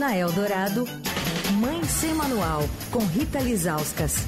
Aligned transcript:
Na 0.00 0.16
Eldorado, 0.16 0.86
Mãe 1.60 1.84
Sem 1.84 2.14
Manual, 2.14 2.66
com 2.90 3.04
Rita 3.04 3.38
Lizauskas. 3.38 4.24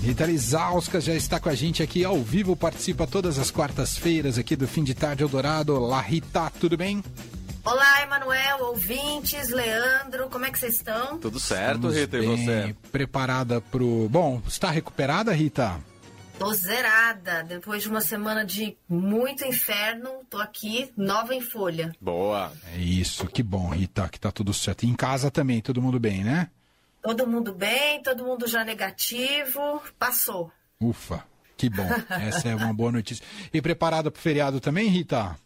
Rita 0.00 0.24
Lizauskas 0.24 1.02
já 1.02 1.14
está 1.14 1.40
com 1.40 1.48
a 1.48 1.54
gente 1.56 1.82
aqui 1.82 2.04
ao 2.04 2.22
vivo, 2.22 2.54
participa 2.54 3.08
todas 3.08 3.40
as 3.40 3.50
quartas-feiras 3.50 4.38
aqui 4.38 4.54
do 4.54 4.68
Fim 4.68 4.84
de 4.84 4.94
Tarde 4.94 5.24
Eldorado. 5.24 5.74
Olá, 5.74 6.00
Rita, 6.00 6.48
tudo 6.60 6.76
bem? 6.76 7.02
Olá, 7.64 8.02
Emanuel, 8.04 8.66
ouvintes, 8.66 9.48
Leandro, 9.48 10.28
como 10.30 10.44
é 10.44 10.52
que 10.52 10.60
vocês 10.60 10.76
estão? 10.76 11.18
Tudo 11.18 11.40
certo, 11.40 11.88
Estamos 11.88 11.96
Rita, 11.96 12.18
e 12.18 12.20
bem 12.20 12.36
você? 12.36 12.76
Preparada 12.92 13.60
pro. 13.60 14.08
Bom, 14.08 14.40
está 14.46 14.70
recuperada, 14.70 15.32
Rita? 15.32 15.80
Tô 16.38 16.52
zerada. 16.52 17.42
Depois 17.44 17.82
de 17.82 17.88
uma 17.88 18.00
semana 18.00 18.44
de 18.44 18.76
muito 18.88 19.44
inferno, 19.44 20.10
tô 20.28 20.38
aqui, 20.38 20.92
nova 20.96 21.34
em 21.34 21.40
folha. 21.40 21.92
Boa. 22.00 22.52
É 22.74 22.78
isso, 22.78 23.26
que 23.26 23.42
bom, 23.42 23.68
Rita, 23.68 24.08
que 24.08 24.18
tá 24.18 24.32
tudo 24.32 24.52
certo. 24.52 24.84
E 24.84 24.88
em 24.88 24.94
casa 24.94 25.30
também, 25.30 25.60
todo 25.60 25.80
mundo 25.80 26.00
bem, 26.00 26.24
né? 26.24 26.50
Todo 27.02 27.26
mundo 27.26 27.52
bem, 27.52 28.02
todo 28.02 28.24
mundo 28.24 28.46
já 28.46 28.64
negativo, 28.64 29.82
passou. 29.98 30.50
Ufa, 30.80 31.24
que 31.56 31.68
bom. 31.68 31.88
Essa 32.10 32.48
é 32.48 32.54
uma 32.54 32.72
boa 32.72 32.92
notícia. 32.92 33.24
E 33.52 33.60
preparada 33.60 34.10
pro 34.10 34.20
feriado 34.20 34.60
também, 34.60 34.88
Rita? 34.88 35.36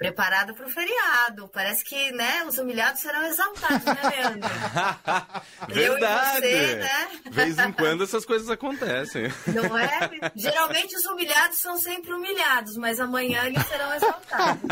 Preparado 0.00 0.54
para 0.54 0.66
o 0.66 0.70
feriado. 0.70 1.46
Parece 1.52 1.84
que, 1.84 2.10
né, 2.12 2.42
os 2.44 2.56
humilhados 2.56 3.02
serão 3.02 3.22
exaltados, 3.26 3.84
né, 3.84 4.00
Leandro? 4.16 4.48
Eu 5.68 5.76
e 5.76 6.00
Verdade. 6.00 6.40
você, 6.40 6.74
né? 6.76 7.08
Vez 7.30 7.58
em 7.58 7.70
quando 7.72 8.02
essas 8.02 8.24
coisas 8.24 8.48
acontecem. 8.48 9.24
Não 9.48 9.76
é? 9.76 10.10
Geralmente 10.34 10.96
os 10.96 11.04
humilhados 11.04 11.58
são 11.58 11.76
sempre 11.76 12.14
humilhados, 12.14 12.78
mas 12.78 12.98
amanhã 12.98 13.44
eles 13.44 13.62
serão 13.66 13.92
exaltados. 13.92 14.62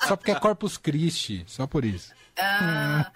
Só 0.08 0.16
porque 0.16 0.30
é 0.30 0.40
Corpus 0.40 0.78
Christi, 0.78 1.44
só 1.46 1.66
por 1.66 1.84
isso. 1.84 2.10
Ah, 2.38 3.10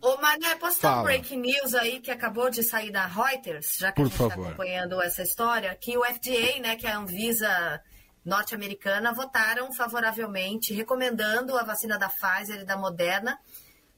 ô, 0.00 0.16
Mané, 0.16 0.54
posso 0.54 0.80
dar 0.80 0.88
Fala. 0.88 1.00
um 1.00 1.04
breaking 1.04 1.40
news 1.40 1.74
aí 1.74 2.00
que 2.00 2.10
acabou 2.10 2.48
de 2.48 2.62
sair 2.62 2.90
da 2.90 3.04
Reuters, 3.04 3.76
já 3.78 3.90
que 3.92 3.96
Por 3.96 4.02
a 4.02 4.04
gente 4.06 4.14
está 4.14 4.28
favor. 4.30 4.46
acompanhando 4.46 5.02
essa 5.02 5.22
história, 5.22 5.74
que 5.78 5.98
o 5.98 6.04
FDA, 6.04 6.58
né, 6.62 6.76
que 6.76 6.86
é 6.86 6.92
a 6.92 6.96
Anvisa 6.96 7.82
norte-americana, 8.24 9.12
votaram 9.12 9.72
favoravelmente, 9.72 10.72
recomendando 10.72 11.56
a 11.56 11.62
vacina 11.62 11.98
da 11.98 12.08
Pfizer 12.08 12.60
e 12.60 12.64
da 12.64 12.76
Moderna 12.76 13.38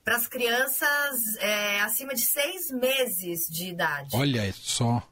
para 0.05 0.17
as 0.17 0.27
crianças 0.27 1.37
é, 1.39 1.81
acima 1.81 2.15
de 2.15 2.21
seis 2.21 2.71
meses 2.71 3.49
de 3.49 3.69
idade. 3.69 4.15
Olha 4.15 4.53
só. 4.53 5.03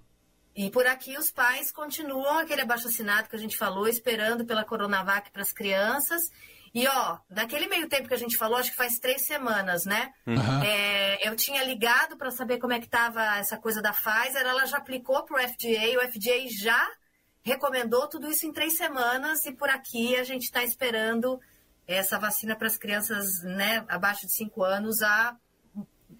E 0.54 0.70
por 0.70 0.86
aqui 0.86 1.16
os 1.16 1.30
pais 1.30 1.72
continuam 1.72 2.38
aquele 2.38 2.60
abaixo 2.60 2.88
assinado 2.88 3.28
que 3.28 3.36
a 3.36 3.38
gente 3.38 3.56
falou, 3.56 3.88
esperando 3.88 4.44
pela 4.44 4.64
Coronavac 4.64 5.30
para 5.30 5.40
as 5.40 5.52
crianças. 5.52 6.30
E 6.74 6.86
ó, 6.86 7.18
naquele 7.28 7.66
meio 7.68 7.88
tempo 7.88 8.08
que 8.08 8.14
a 8.14 8.18
gente 8.18 8.36
falou, 8.36 8.58
acho 8.58 8.70
que 8.70 8.76
faz 8.76 8.98
três 8.98 9.26
semanas, 9.26 9.84
né? 9.84 10.12
Aham. 10.26 10.64
É, 10.64 11.28
eu 11.28 11.36
tinha 11.36 11.62
ligado 11.64 12.16
para 12.16 12.30
saber 12.30 12.58
como 12.58 12.74
é 12.74 12.78
que 12.78 12.86
estava 12.86 13.38
essa 13.38 13.56
coisa 13.56 13.80
da 13.80 13.92
Pfizer, 13.92 14.42
ela 14.42 14.66
já 14.66 14.78
aplicou 14.78 15.22
para 15.24 15.36
o 15.36 15.48
FDA, 15.48 15.98
o 15.98 16.12
FDA 16.12 16.48
já 16.48 16.86
recomendou 17.42 18.08
tudo 18.08 18.30
isso 18.30 18.46
em 18.46 18.52
três 18.52 18.76
semanas 18.76 19.44
e 19.44 19.52
por 19.52 19.68
aqui 19.68 20.16
a 20.16 20.24
gente 20.24 20.44
está 20.44 20.62
esperando 20.62 21.40
essa 21.86 22.18
vacina 22.18 22.56
para 22.56 22.68
as 22.68 22.76
crianças 22.76 23.42
né, 23.42 23.84
abaixo 23.88 24.26
de 24.26 24.32
cinco 24.32 24.62
anos 24.62 25.02
há, 25.02 25.36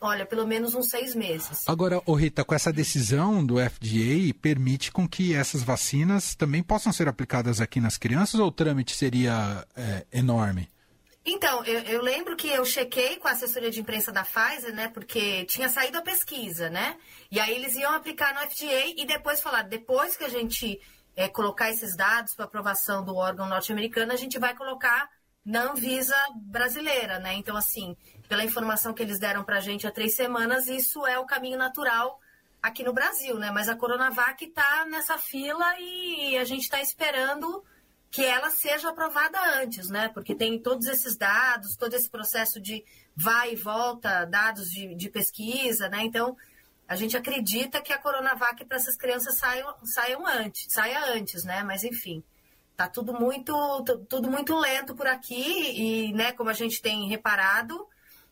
olha, 0.01 0.27
pelo 0.27 0.47
menos 0.47 0.75
uns 0.75 0.91
seis 0.91 1.15
meses. 1.15 1.63
Agora, 1.69 2.03
ô 2.05 2.15
Rita, 2.15 2.45
com 2.45 2.55
essa 2.55 2.73
decisão 2.73 3.45
do 3.45 3.57
FDA, 3.57 4.35
permite 4.41 4.91
com 4.91 5.09
que 5.09 5.35
essas 5.35 5.63
vacinas 5.63 6.35
também 6.35 6.63
possam 6.63 6.93
ser 6.93 7.09
aplicadas 7.09 7.61
aqui 7.61 7.81
nas 7.81 7.97
crianças 7.97 8.41
ou 8.41 8.49
o 8.49 8.53
trâmite 8.53 8.95
seria 8.95 9.67
é, 9.77 10.05
enorme? 10.13 10.69
Então, 11.25 11.65
eu, 11.65 11.79
eu 11.83 12.03
lembro 12.03 12.37
que 12.37 12.49
eu 12.49 12.65
chequei 12.65 13.17
com 13.17 13.29
a 13.29 13.31
assessoria 13.31 13.71
de 13.71 13.79
imprensa 13.81 14.11
da 14.11 14.25
Pfizer, 14.25 14.75
né? 14.75 14.89
Porque 14.89 15.45
tinha 15.45 15.69
saído 15.69 15.99
a 15.99 16.03
pesquisa, 16.03 16.69
né? 16.69 16.97
E 17.31 17.39
aí 17.39 17.55
eles 17.55 17.77
iam 17.77 17.95
aplicar 17.95 18.35
no 18.35 18.41
FDA 18.41 18.93
e 18.97 19.07
depois 19.07 19.41
falar, 19.41 19.63
depois 19.63 20.17
que 20.17 20.25
a 20.25 20.29
gente 20.29 20.81
é, 21.17 21.29
colocar 21.29 21.71
esses 21.71 21.97
dados 21.97 22.35
para 22.35 22.45
aprovação 22.45 23.05
do 23.05 23.15
órgão 23.15 23.49
norte-americano, 23.49 24.13
a 24.13 24.17
gente 24.17 24.39
vai 24.39 24.55
colocar 24.55 25.11
na 25.45 25.71
Anvisa 25.71 26.17
brasileira, 26.37 27.19
né? 27.19 27.35
Então, 27.35 27.57
assim, 27.57 27.97
pela 28.29 28.45
informação 28.45 28.95
que 28.95 29.03
eles 29.03 29.19
deram 29.19 29.43
para 29.45 29.59
a 29.59 29.61
gente 29.61 29.87
há 29.87 29.91
três 29.91 30.15
semanas, 30.15 30.69
isso 30.69 31.07
é 31.07 31.19
o 31.19 31.27
caminho 31.27 31.59
natural 31.59 32.21
aqui 32.63 32.85
no 32.85 32.93
Brasil, 32.93 33.39
né? 33.39 33.51
Mas 33.51 33.69
a 33.69 33.77
Coronavac 33.77 34.45
está 34.45 34.87
nessa 34.87 35.19
fila 35.19 35.75
e 35.81 36.37
a 36.39 36.45
gente 36.45 36.63
está 36.63 36.81
esperando 36.81 37.65
que 38.11 38.25
ela 38.25 38.51
seja 38.51 38.91
aprovada 38.91 39.39
antes, 39.61 39.89
né? 39.89 40.09
Porque 40.11 40.35
tem 40.35 40.59
todos 40.61 40.87
esses 40.87 41.17
dados, 41.17 41.77
todo 41.77 41.95
esse 41.95 42.09
processo 42.09 42.61
de 42.61 42.85
vai 43.17 43.55
e 43.55 43.57
volta, 43.57 44.25
dados 44.27 44.71
de, 44.71 44.95
de 44.95 45.11
pesquisa, 45.11 45.89
né? 45.89 46.03
Então, 46.03 46.37
a 46.89 46.97
gente 46.97 47.17
acredita 47.17 47.81
que 47.81 47.93
a 47.93 47.99
Coronavac 47.99 48.65
para 48.65 48.77
essas 48.77 48.97
crianças 48.97 49.39
saiam, 49.39 49.75
saiam 49.85 50.27
antes, 50.27 50.67
saia 50.73 51.13
antes, 51.15 51.45
né? 51.45 51.63
Mas 51.63 51.85
enfim, 51.85 52.23
tá 52.77 52.89
tudo 52.89 53.13
muito, 53.15 53.53
tu- 53.85 53.99
tudo 54.09 54.31
muito 54.31 54.57
lento 54.59 54.95
por 54.95 55.07
aqui 55.07 55.43
e, 56.09 56.13
né, 56.13 56.33
como 56.33 56.51
a 56.51 56.55
gente 56.55 56.81
tem 56.83 57.09
reparado, 57.09 57.87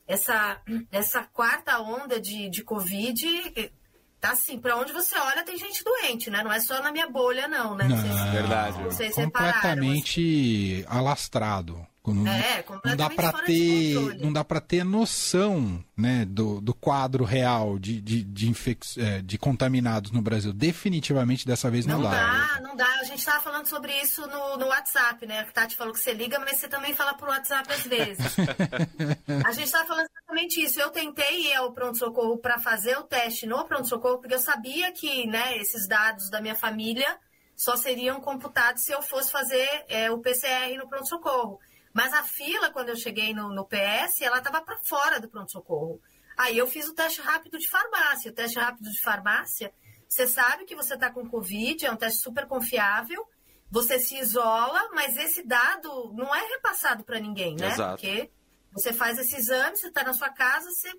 essa, 0.06 0.60
essa 0.90 1.22
quarta 1.24 1.78
onda 1.80 2.20
de, 2.20 2.48
de 2.50 2.64
Covid 2.64 3.72
tá 4.20 4.32
assim, 4.32 4.58
para 4.60 4.76
onde 4.76 4.92
você 4.92 5.16
olha 5.18 5.42
tem 5.44 5.56
gente 5.56 5.82
doente, 5.82 6.28
né? 6.28 6.42
Não 6.42 6.52
é 6.52 6.60
só 6.60 6.82
na 6.82 6.92
minha 6.92 7.08
bolha, 7.08 7.48
não, 7.48 7.74
né? 7.74 7.84
Não 7.88 7.96
sei 7.96 8.10
se- 8.12 8.28
Verdade. 8.30 8.82
Vocês 8.84 9.16
repararam, 9.16 9.52
completamente 9.54 10.84
alastrado. 10.88 11.86
Não, 12.06 12.26
É, 12.26 12.64
não 12.84 12.96
dá 12.96 13.10
para 13.10 13.30
ter, 13.44 13.94
não 14.20 14.32
dá 14.32 14.42
para 14.42 14.60
ter 14.60 14.84
noção, 14.84 15.84
né, 15.96 16.24
do, 16.24 16.60
do 16.60 16.72
quadro 16.72 17.24
real 17.24 17.78
de, 17.78 18.00
de, 18.00 18.22
de, 18.24 18.48
infec- 18.48 18.96
é, 18.98 19.20
de 19.20 19.36
contaminados 19.36 20.10
no 20.10 20.22
Brasil. 20.22 20.52
Definitivamente 20.52 21.46
dessa 21.46 21.70
vez 21.70 21.84
não, 21.84 21.98
Não 22.00 22.10
dá. 22.10 22.10
dá, 22.56 22.60
não 22.62 22.74
dá. 22.74 22.86
A 23.00 23.04
gente 23.04 23.22
tava 23.24 23.42
falando 23.42 23.66
sobre 23.66 23.92
isso 24.00 24.22
no, 24.26 24.56
no 24.56 24.66
WhatsApp, 24.68 25.26
né? 25.26 25.40
A 25.40 25.44
Tati 25.44 25.76
falou 25.76 25.92
que 25.92 26.00
você 26.00 26.14
liga, 26.14 26.38
mas 26.38 26.56
você 26.58 26.68
também 26.68 26.94
fala 26.94 27.12
por 27.14 27.28
WhatsApp 27.28 27.70
às 27.70 27.82
vezes. 27.82 28.34
a 29.46 29.52
gente 29.52 29.70
tava 29.70 29.86
falando 29.86 30.06
exatamente 30.10 30.62
isso. 30.62 30.80
Eu 30.80 30.90
tentei 30.90 31.48
ir 31.50 31.54
ao 31.54 31.72
pronto-socorro 31.72 32.38
para 32.38 32.58
fazer 32.58 32.96
o 32.98 33.02
teste 33.02 33.46
no 33.46 33.64
pronto-socorro, 33.66 34.18
porque 34.18 34.34
eu 34.34 34.40
sabia 34.40 34.90
que, 34.92 35.26
né, 35.26 35.56
esses 35.58 35.86
dados 35.86 36.30
da 36.30 36.40
minha 36.40 36.54
família 36.54 37.18
só 37.54 37.76
seriam 37.76 38.20
computados 38.20 38.82
se 38.84 38.92
eu 38.92 39.02
fosse 39.02 39.30
fazer 39.30 39.68
é, 39.88 40.10
o 40.10 40.18
PCR 40.18 40.76
no 40.78 40.88
pronto-socorro. 40.88 41.58
Mas 41.92 42.12
a 42.12 42.22
fila, 42.22 42.70
quando 42.70 42.90
eu 42.90 42.96
cheguei 42.96 43.34
no, 43.34 43.52
no 43.52 43.66
PS, 43.66 44.22
ela 44.22 44.38
estava 44.38 44.62
para 44.62 44.78
fora 44.78 45.20
do 45.20 45.28
pronto-socorro. 45.28 46.00
Aí 46.36 46.56
eu 46.56 46.66
fiz 46.66 46.88
o 46.88 46.94
teste 46.94 47.20
rápido 47.20 47.58
de 47.58 47.68
farmácia. 47.68 48.30
O 48.30 48.34
teste 48.34 48.58
rápido 48.58 48.90
de 48.90 49.00
farmácia, 49.02 49.72
você 50.08 50.26
sabe 50.26 50.64
que 50.64 50.74
você 50.74 50.94
está 50.94 51.10
com 51.10 51.28
Covid, 51.28 51.84
é 51.84 51.92
um 51.92 51.96
teste 51.96 52.22
super 52.22 52.46
confiável. 52.46 53.28
Você 53.70 53.98
se 53.98 54.16
isola, 54.18 54.88
mas 54.92 55.16
esse 55.16 55.46
dado 55.46 56.12
não 56.14 56.34
é 56.34 56.40
repassado 56.48 57.04
para 57.04 57.20
ninguém, 57.20 57.54
né? 57.56 57.72
Exato. 57.72 58.00
Porque 58.00 58.30
você 58.72 58.92
faz 58.92 59.18
esse 59.18 59.36
exame, 59.36 59.76
você 59.76 59.88
está 59.88 60.02
na 60.02 60.12
sua 60.12 60.30
casa, 60.30 60.70
você, 60.70 60.92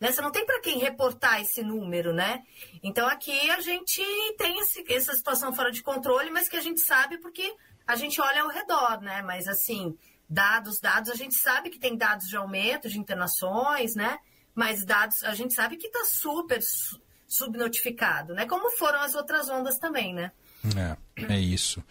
né? 0.00 0.10
você 0.10 0.20
não 0.22 0.32
tem 0.32 0.44
para 0.46 0.60
quem 0.60 0.78
reportar 0.78 1.40
esse 1.40 1.62
número, 1.62 2.12
né? 2.12 2.42
Então 2.82 3.06
aqui 3.06 3.50
a 3.50 3.60
gente 3.60 4.02
tem 4.38 4.58
esse- 4.60 4.84
essa 4.92 5.12
situação 5.14 5.52
fora 5.52 5.70
de 5.70 5.82
controle, 5.82 6.30
mas 6.30 6.48
que 6.48 6.56
a 6.56 6.60
gente 6.62 6.80
sabe 6.80 7.18
porque 7.18 7.54
a 7.86 7.94
gente 7.96 8.20
olha 8.20 8.42
ao 8.42 8.48
redor, 8.48 9.00
né? 9.02 9.20
Mas 9.22 9.46
assim, 9.46 9.96
dados, 10.28 10.80
dados, 10.80 11.10
a 11.10 11.14
gente 11.14 11.34
sabe 11.34 11.70
que 11.70 11.78
tem 11.78 11.96
dados 11.96 12.26
de 12.28 12.36
aumento 12.36 12.88
de 12.88 12.98
internações, 12.98 13.94
né? 13.94 14.18
Mas 14.54 14.84
dados, 14.84 15.22
a 15.24 15.34
gente 15.34 15.54
sabe 15.54 15.76
que 15.76 15.86
está 15.88 16.04
super 16.04 16.60
su- 16.62 17.00
subnotificado, 17.26 18.34
né? 18.34 18.46
Como 18.46 18.70
foram 18.70 19.00
as 19.00 19.14
outras 19.14 19.48
ondas 19.48 19.78
também, 19.78 20.14
né? 20.14 20.32
É, 20.76 21.32
é 21.34 21.38
isso. 21.38 21.82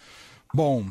Bom, 0.53 0.85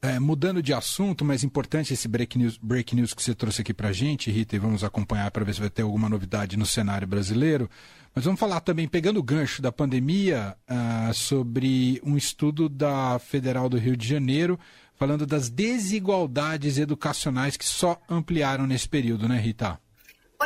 é, 0.00 0.18
mudando 0.18 0.62
de 0.62 0.72
assunto, 0.72 1.24
mas 1.24 1.42
importante 1.42 1.92
esse 1.92 2.06
break 2.06 2.38
news, 2.38 2.56
break 2.56 2.94
news 2.94 3.12
que 3.12 3.22
você 3.22 3.34
trouxe 3.34 3.62
aqui 3.62 3.74
pra 3.74 3.92
gente, 3.92 4.30
Rita, 4.30 4.54
e 4.54 4.58
vamos 4.58 4.84
acompanhar 4.84 5.30
para 5.30 5.44
ver 5.44 5.54
se 5.54 5.60
vai 5.60 5.70
ter 5.70 5.82
alguma 5.82 6.08
novidade 6.08 6.56
no 6.56 6.66
cenário 6.66 7.06
brasileiro. 7.06 7.68
Mas 8.14 8.24
vamos 8.24 8.40
falar 8.40 8.60
também, 8.60 8.86
pegando 8.88 9.18
o 9.18 9.22
gancho 9.22 9.60
da 9.60 9.72
pandemia, 9.72 10.56
ah, 10.66 11.10
sobre 11.12 12.00
um 12.04 12.16
estudo 12.16 12.68
da 12.68 13.18
Federal 13.18 13.68
do 13.68 13.76
Rio 13.76 13.96
de 13.96 14.06
Janeiro, 14.06 14.58
falando 14.94 15.26
das 15.26 15.48
desigualdades 15.48 16.78
educacionais 16.78 17.56
que 17.56 17.64
só 17.64 18.00
ampliaram 18.08 18.66
nesse 18.66 18.88
período, 18.88 19.28
né, 19.28 19.38
Rita? 19.38 19.80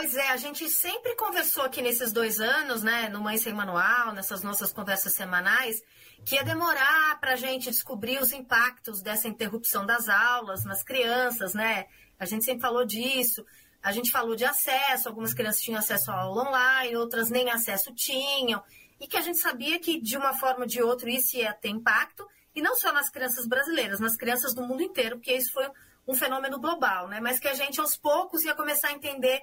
Pois 0.02 0.16
é, 0.16 0.30
a 0.30 0.36
gente 0.36 0.68
sempre 0.68 1.14
conversou 1.14 1.62
aqui 1.62 1.80
nesses 1.80 2.12
dois 2.12 2.40
anos, 2.40 2.82
né, 2.82 3.08
no 3.08 3.20
Mãe 3.20 3.38
Sem 3.38 3.52
Manual, 3.52 4.12
nessas 4.12 4.42
nossas 4.42 4.72
conversas 4.72 5.14
semanais, 5.14 5.80
que 6.26 6.34
ia 6.34 6.42
demorar 6.42 7.20
para 7.20 7.34
a 7.34 7.36
gente 7.36 7.70
descobrir 7.70 8.20
os 8.20 8.32
impactos 8.32 9.00
dessa 9.00 9.28
interrupção 9.28 9.86
das 9.86 10.08
aulas 10.08 10.64
nas 10.64 10.82
crianças, 10.82 11.54
né? 11.54 11.86
A 12.18 12.24
gente 12.24 12.44
sempre 12.44 12.62
falou 12.62 12.84
disso. 12.84 13.46
A 13.80 13.92
gente 13.92 14.10
falou 14.10 14.34
de 14.34 14.44
acesso, 14.44 15.08
algumas 15.08 15.32
crianças 15.32 15.62
tinham 15.62 15.78
acesso 15.78 16.10
à 16.10 16.16
aula 16.16 16.48
online, 16.48 16.96
outras 16.96 17.30
nem 17.30 17.48
acesso 17.48 17.94
tinham, 17.94 18.60
e 18.98 19.06
que 19.06 19.16
a 19.16 19.22
gente 19.22 19.38
sabia 19.38 19.78
que 19.78 20.00
de 20.00 20.16
uma 20.16 20.34
forma 20.34 20.62
ou 20.62 20.66
de 20.66 20.82
outra 20.82 21.08
isso 21.08 21.36
ia 21.36 21.54
ter 21.54 21.68
impacto, 21.68 22.26
e 22.56 22.60
não 22.60 22.74
só 22.74 22.92
nas 22.92 23.08
crianças 23.08 23.46
brasileiras, 23.46 24.00
nas 24.00 24.16
crianças 24.16 24.52
do 24.52 24.66
mundo 24.66 24.82
inteiro, 24.82 25.14
porque 25.18 25.32
isso 25.32 25.52
foi 25.52 25.70
um 26.08 26.14
fenômeno 26.14 26.58
global, 26.58 27.06
né? 27.06 27.20
Mas 27.20 27.38
que 27.38 27.46
a 27.46 27.54
gente 27.54 27.80
aos 27.80 27.96
poucos 27.96 28.44
ia 28.44 28.56
começar 28.56 28.88
a 28.88 28.92
entender 28.92 29.40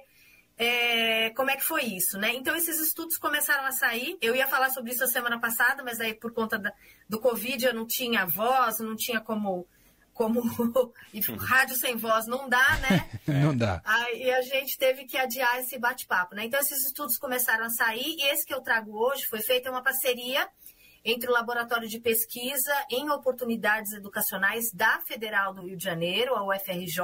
é, 0.60 1.30
como 1.30 1.50
é 1.50 1.56
que 1.56 1.64
foi 1.64 1.84
isso, 1.84 2.18
né? 2.18 2.34
Então 2.34 2.54
esses 2.54 2.78
estudos 2.78 3.16
começaram 3.16 3.64
a 3.64 3.72
sair. 3.72 4.18
Eu 4.20 4.36
ia 4.36 4.46
falar 4.46 4.68
sobre 4.68 4.92
isso 4.92 5.02
a 5.02 5.06
semana 5.06 5.40
passada, 5.40 5.82
mas 5.82 5.98
aí 6.00 6.12
por 6.12 6.34
conta 6.34 6.58
da, 6.58 6.70
do 7.08 7.18
Covid 7.18 7.64
eu 7.64 7.72
não 7.72 7.86
tinha 7.86 8.26
voz, 8.26 8.78
não 8.78 8.94
tinha 8.94 9.22
como 9.22 9.66
como 10.12 10.42
rádio 11.40 11.76
sem 11.76 11.96
voz 11.96 12.26
não 12.26 12.46
dá, 12.46 12.76
né? 12.76 13.10
não 13.42 13.56
dá. 13.56 13.80
Aí 13.86 14.30
a 14.32 14.42
gente 14.42 14.76
teve 14.76 15.06
que 15.06 15.16
adiar 15.16 15.58
esse 15.60 15.78
bate-papo, 15.78 16.34
né? 16.34 16.44
Então 16.44 16.60
esses 16.60 16.84
estudos 16.84 17.16
começaram 17.16 17.64
a 17.64 17.70
sair 17.70 18.16
e 18.18 18.30
esse 18.30 18.44
que 18.44 18.52
eu 18.52 18.60
trago 18.60 18.94
hoje 18.94 19.24
foi 19.28 19.40
feita 19.40 19.70
uma 19.70 19.82
parceria 19.82 20.46
entre 21.02 21.30
o 21.30 21.32
Laboratório 21.32 21.88
de 21.88 21.98
Pesquisa 21.98 22.74
em 22.90 23.08
Oportunidades 23.08 23.94
Educacionais 23.94 24.70
da 24.74 25.00
Federal 25.06 25.54
do 25.54 25.62
Rio 25.62 25.78
de 25.78 25.84
Janeiro, 25.84 26.34
a 26.34 26.44
UFRJ, 26.46 27.00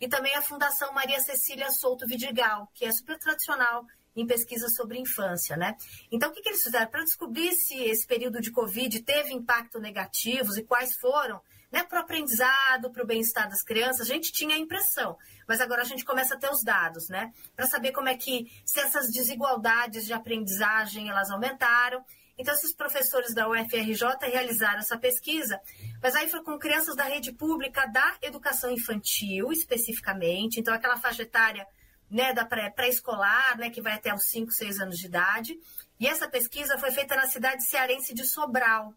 e 0.00 0.08
também 0.08 0.34
a 0.34 0.42
Fundação 0.42 0.92
Maria 0.92 1.20
Cecília 1.20 1.70
Souto 1.70 2.06
Vidigal, 2.06 2.70
que 2.74 2.84
é 2.84 2.92
super 2.92 3.18
tradicional 3.18 3.84
em 4.16 4.26
pesquisa 4.26 4.68
sobre 4.68 4.98
infância, 4.98 5.56
né? 5.56 5.76
Então, 6.10 6.30
o 6.30 6.32
que, 6.32 6.40
que 6.40 6.48
eles 6.48 6.62
fizeram? 6.62 6.90
Para 6.90 7.04
descobrir 7.04 7.52
se 7.52 7.76
esse 7.84 8.06
período 8.06 8.40
de 8.40 8.50
Covid 8.50 9.02
teve 9.02 9.32
impacto 9.32 9.78
negativos 9.78 10.56
e 10.56 10.64
quais 10.64 10.96
foram, 10.96 11.40
né, 11.70 11.84
para 11.84 12.00
o 12.00 12.02
aprendizado, 12.02 12.90
para 12.90 13.04
o 13.04 13.06
bem-estar 13.06 13.48
das 13.48 13.62
crianças, 13.62 14.00
a 14.00 14.12
gente 14.12 14.32
tinha 14.32 14.56
a 14.56 14.58
impressão, 14.58 15.16
mas 15.46 15.60
agora 15.60 15.82
a 15.82 15.84
gente 15.84 16.04
começa 16.04 16.34
a 16.34 16.38
ter 16.38 16.50
os 16.50 16.64
dados, 16.64 17.08
né? 17.08 17.32
Para 17.54 17.68
saber 17.68 17.92
como 17.92 18.08
é 18.08 18.16
que, 18.16 18.50
se 18.64 18.80
essas 18.80 19.08
desigualdades 19.12 20.04
de 20.04 20.12
aprendizagem, 20.12 21.08
elas 21.08 21.30
aumentaram 21.30 22.04
então, 22.40 22.54
esses 22.54 22.72
professores 22.72 23.34
da 23.34 23.46
UFRJ 23.50 24.02
realizaram 24.22 24.78
essa 24.78 24.96
pesquisa, 24.96 25.60
mas 26.02 26.14
aí 26.14 26.26
foi 26.26 26.42
com 26.42 26.58
crianças 26.58 26.96
da 26.96 27.04
rede 27.04 27.32
pública 27.32 27.86
da 27.86 28.16
educação 28.22 28.70
infantil, 28.70 29.52
especificamente, 29.52 30.58
então 30.58 30.72
aquela 30.72 30.96
faixa 30.96 31.22
etária 31.22 31.66
né, 32.10 32.32
da 32.32 32.46
pré-escolar, 32.46 33.58
né, 33.58 33.68
que 33.68 33.82
vai 33.82 33.92
até 33.92 34.14
os 34.14 34.24
5, 34.24 34.50
6 34.52 34.80
anos 34.80 34.98
de 34.98 35.04
idade. 35.04 35.60
E 36.00 36.06
essa 36.06 36.26
pesquisa 36.26 36.78
foi 36.78 36.90
feita 36.90 37.14
na 37.14 37.28
cidade 37.28 37.62
cearense 37.62 38.14
de 38.14 38.26
Sobral. 38.26 38.94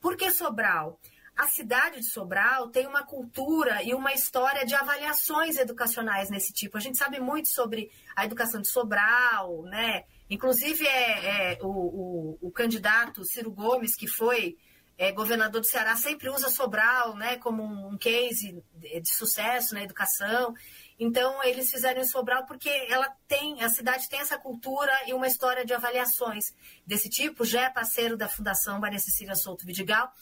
Por 0.00 0.16
que 0.16 0.30
Sobral? 0.30 1.00
A 1.36 1.48
cidade 1.48 1.96
de 1.96 2.06
Sobral 2.06 2.68
tem 2.68 2.86
uma 2.86 3.02
cultura 3.02 3.82
e 3.82 3.94
uma 3.94 4.12
história 4.12 4.64
de 4.64 4.76
avaliações 4.76 5.56
educacionais 5.56 6.30
nesse 6.30 6.52
tipo. 6.52 6.78
A 6.78 6.80
gente 6.80 6.96
sabe 6.96 7.18
muito 7.18 7.48
sobre 7.48 7.90
a 8.14 8.24
educação 8.24 8.60
de 8.60 8.68
Sobral, 8.68 9.62
né? 9.64 10.04
Inclusive, 10.30 10.86
é, 10.86 11.54
é 11.54 11.58
o, 11.60 11.68
o, 11.68 12.38
o, 12.40 12.50
candidato 12.52 13.24
Ciro 13.24 13.50
Gomes, 13.50 13.96
que 13.96 14.06
foi 14.06 14.56
é, 14.96 15.10
governador 15.10 15.60
do 15.60 15.66
Ceará, 15.66 15.96
sempre 15.96 16.30
usa 16.30 16.48
Sobral 16.48 17.16
né, 17.16 17.36
como 17.38 17.64
um 17.64 17.98
case 17.98 18.62
de, 18.74 19.12
sucesso 19.12 19.74
na 19.74 19.82
educação. 19.82 20.54
Então, 21.00 21.42
eles 21.42 21.68
fizeram 21.68 22.04
Sobral 22.04 22.46
porque 22.46 22.68
ela 22.88 23.08
tem, 23.26 23.60
a 23.60 23.68
cidade 23.68 24.08
tem 24.08 24.20
essa 24.20 24.38
cultura 24.38 24.92
e 25.08 25.12
uma 25.12 25.26
história 25.26 25.64
de 25.64 25.74
avaliações 25.74 26.54
desse 26.86 27.08
tipo. 27.08 27.44
Já 27.44 27.62
é 27.62 27.70
parceiro 27.70 28.16
da 28.16 28.28
Fundação 28.28 28.78
Maria 28.78 29.00
Cecília 29.00 29.34
Souto 29.34 29.66
Vidigal. 29.66 30.12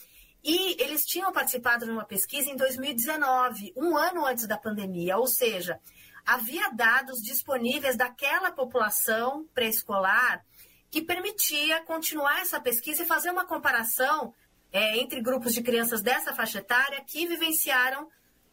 E 0.43 0.81
eles 0.81 1.05
tinham 1.05 1.31
participado 1.31 1.85
de 1.85 1.91
uma 1.91 2.05
pesquisa 2.05 2.49
em 2.49 2.55
2019, 2.55 3.73
um 3.75 3.97
ano 3.97 4.25
antes 4.25 4.47
da 4.47 4.57
pandemia, 4.57 5.17
ou 5.17 5.27
seja, 5.27 5.77
havia 6.25 6.69
dados 6.71 7.21
disponíveis 7.21 7.95
daquela 7.95 8.51
população 8.51 9.45
pré-escolar 9.53 10.43
que 10.91 11.01
permitia 11.01 11.83
continuar 11.83 12.41
essa 12.41 12.59
pesquisa 12.59 13.03
e 13.03 13.07
fazer 13.07 13.29
uma 13.31 13.45
comparação 13.45 14.33
é, 14.71 14.97
entre 14.97 15.21
grupos 15.21 15.53
de 15.53 15.61
crianças 15.61 16.01
dessa 16.01 16.33
faixa 16.33 16.59
etária 16.59 17.03
que 17.05 17.27
vivenciaram 17.27 18.07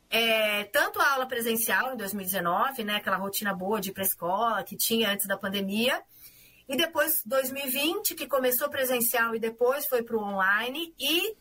é, 0.09 0.65
tanto 0.65 1.01
a 1.01 1.13
aula 1.13 1.27
presencial 1.27 1.93
em 1.93 1.97
2019, 1.97 2.85
né, 2.85 2.97
aquela 2.97 3.17
rotina 3.17 3.53
boa 3.53 3.81
de 3.81 3.91
ir 3.91 3.93
para 3.93 4.03
a 4.03 4.07
escola 4.07 4.63
que 4.63 4.77
tinha 4.77 5.11
antes 5.11 5.27
da 5.27 5.37
pandemia, 5.37 6.03
e 6.69 6.77
depois 6.77 7.23
2020, 7.25 8.15
que 8.15 8.27
começou 8.27 8.69
presencial 8.69 9.35
e 9.35 9.39
depois 9.39 9.87
foi 9.87 10.03
para 10.03 10.17
o 10.17 10.23
online, 10.23 10.95
e 10.99 11.37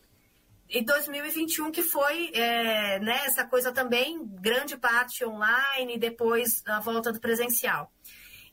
e 0.68 0.84
2021 0.84 1.70
que 1.70 1.82
foi 1.82 2.30
é, 2.34 2.98
né, 3.00 3.22
essa 3.24 3.44
coisa 3.44 3.72
também, 3.72 4.24
grande 4.40 4.76
parte 4.76 5.24
online, 5.24 5.98
depois 5.98 6.62
a 6.66 6.80
volta 6.80 7.12
do 7.12 7.20
presencial. 7.20 7.92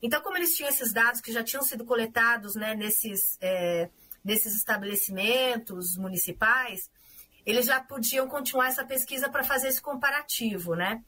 Então, 0.01 0.21
como 0.21 0.37
eles 0.37 0.55
tinham 0.55 0.69
esses 0.69 0.91
dados 0.91 1.21
que 1.21 1.31
já 1.31 1.43
tinham 1.43 1.63
sido 1.63 1.85
coletados 1.85 2.55
né, 2.55 2.75
nesses, 2.75 3.37
é, 3.41 3.89
nesses 4.23 4.55
estabelecimentos 4.55 5.97
municipais, 5.97 6.91
eles 7.45 7.65
já 7.65 7.81
podiam 7.81 8.27
continuar 8.27 8.67
essa 8.67 8.85
pesquisa 8.85 9.29
para 9.29 9.43
fazer 9.43 9.69
esse 9.69 9.81
comparativo, 9.81 10.75
né? 10.75 11.01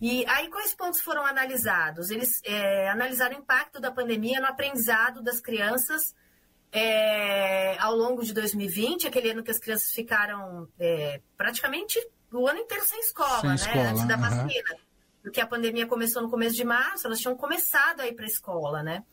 E 0.00 0.26
aí, 0.26 0.48
quais 0.48 0.74
pontos 0.74 1.00
foram 1.00 1.24
analisados? 1.24 2.10
Eles 2.10 2.40
é, 2.44 2.88
analisaram 2.88 3.36
o 3.36 3.40
impacto 3.40 3.80
da 3.80 3.90
pandemia 3.90 4.40
no 4.40 4.48
aprendizado 4.48 5.22
das 5.22 5.40
crianças 5.40 6.14
é, 6.72 7.76
ao 7.78 7.94
longo 7.94 8.24
de 8.24 8.32
2020, 8.32 9.06
aquele 9.06 9.30
ano 9.30 9.42
que 9.42 9.50
as 9.50 9.58
crianças 9.58 9.92
ficaram 9.92 10.66
é, 10.80 11.20
praticamente 11.36 12.00
o 12.32 12.48
ano 12.48 12.60
inteiro 12.60 12.84
sem 12.86 12.98
escola, 13.00 13.40
sem 13.40 13.48
né? 13.50 13.54
Escola, 13.56 13.90
antes 13.90 14.08
da 14.08 14.16
vacina. 14.16 14.76
Porque 15.22 15.40
a 15.40 15.46
pandemia 15.46 15.86
começou 15.86 16.22
no 16.22 16.30
começo 16.30 16.56
de 16.56 16.64
março, 16.64 17.06
elas 17.06 17.20
tinham 17.20 17.36
começado 17.36 18.00
a 18.00 18.08
ir 18.08 18.14
para 18.14 18.24
a 18.24 18.28
escola, 18.28 18.82
né? 18.82 19.04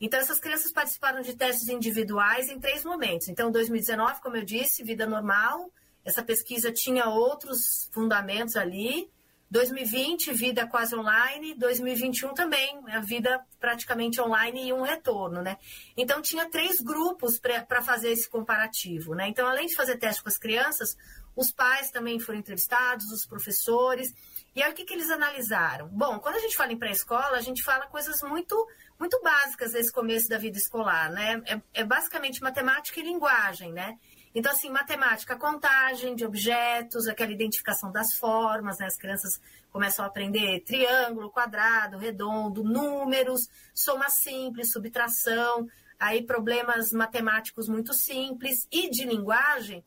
Então, 0.00 0.20
essas 0.20 0.38
crianças 0.38 0.72
participaram 0.72 1.20
de 1.20 1.34
testes 1.34 1.68
individuais 1.68 2.48
em 2.48 2.60
três 2.60 2.84
momentos. 2.84 3.28
Então, 3.28 3.50
2019, 3.50 4.20
como 4.20 4.36
eu 4.36 4.44
disse, 4.44 4.84
vida 4.84 5.06
normal. 5.06 5.72
Essa 6.04 6.22
pesquisa 6.22 6.72
tinha 6.72 7.06
outros 7.08 7.90
fundamentos 7.92 8.56
ali. 8.56 9.10
2020, 9.50 10.32
vida 10.34 10.66
quase 10.66 10.94
online, 10.94 11.54
2021 11.54 12.34
também, 12.34 12.80
a 12.88 13.00
vida 13.00 13.40
praticamente 13.58 14.20
online 14.20 14.68
e 14.68 14.72
um 14.72 14.82
retorno, 14.82 15.40
né? 15.40 15.56
Então 15.96 16.20
tinha 16.20 16.50
três 16.50 16.80
grupos 16.80 17.40
para 17.40 17.82
fazer 17.82 18.10
esse 18.10 18.28
comparativo, 18.28 19.14
né? 19.14 19.28
Então, 19.28 19.46
além 19.46 19.66
de 19.66 19.74
fazer 19.74 19.96
teste 19.96 20.22
com 20.22 20.28
as 20.28 20.36
crianças, 20.36 20.96
os 21.34 21.50
pais 21.52 21.90
também 21.90 22.18
foram 22.18 22.38
entrevistados, 22.38 23.10
os 23.10 23.24
professores. 23.24 24.12
E 24.54 24.62
aí 24.62 24.70
o 24.70 24.74
que, 24.74 24.84
que 24.84 24.92
eles 24.92 25.08
analisaram? 25.08 25.88
Bom, 25.88 26.18
quando 26.18 26.34
a 26.34 26.40
gente 26.40 26.56
fala 26.56 26.72
em 26.72 26.78
pré-escola, 26.78 27.36
a 27.36 27.40
gente 27.40 27.62
fala 27.62 27.86
coisas 27.86 28.22
muito 28.22 28.54
muito 28.98 29.20
básicas 29.22 29.74
nesse 29.74 29.92
começo 29.92 30.28
da 30.28 30.36
vida 30.36 30.58
escolar, 30.58 31.08
né? 31.10 31.40
É, 31.46 31.80
é 31.80 31.84
basicamente 31.84 32.42
matemática 32.42 32.98
e 32.98 33.04
linguagem, 33.04 33.72
né? 33.72 33.96
Então, 34.34 34.52
assim, 34.52 34.70
matemática, 34.70 35.36
contagem 35.36 36.14
de 36.14 36.24
objetos, 36.24 37.08
aquela 37.08 37.32
identificação 37.32 37.90
das 37.90 38.14
formas, 38.14 38.78
né? 38.78 38.86
As 38.86 38.96
crianças 38.96 39.40
começam 39.70 40.04
a 40.04 40.08
aprender 40.08 40.60
triângulo, 40.60 41.30
quadrado, 41.30 41.98
redondo, 41.98 42.62
números, 42.62 43.48
soma 43.74 44.10
simples, 44.10 44.72
subtração, 44.72 45.66
aí 45.98 46.22
problemas 46.22 46.92
matemáticos 46.92 47.68
muito 47.68 47.92
simples 47.92 48.66
e 48.70 48.90
de 48.90 49.04
linguagem, 49.04 49.84